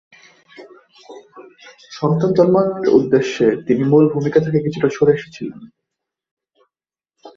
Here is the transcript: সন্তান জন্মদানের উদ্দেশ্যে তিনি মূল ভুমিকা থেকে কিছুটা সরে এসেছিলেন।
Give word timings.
সন্তান 1.91 2.31
জন্মদানের 2.37 2.95
উদ্দেশ্যে 2.97 3.45
তিনি 3.67 3.83
মূল 3.83 4.03
ভুমিকা 4.13 4.39
থেকে 4.45 4.59
কিছুটা 4.65 4.89
সরে 4.89 5.15
এসেছিলেন। 5.17 5.59